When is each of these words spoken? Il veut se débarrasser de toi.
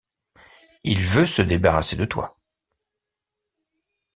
Il 0.83 0.99
veut 0.99 1.27
se 1.27 1.43
débarrasser 1.43 1.95
de 1.95 2.05
toi. 2.05 2.35